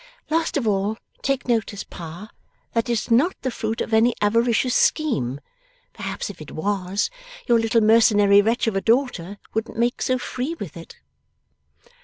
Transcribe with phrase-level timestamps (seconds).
[0.31, 2.31] Last of all take notice, Pa,
[2.73, 5.39] that it's not the fruit of any avaricious scheme.
[5.93, 7.11] Perhaps if it was,
[7.45, 10.95] your little mercenary wretch of a daughter wouldn't make so free with it!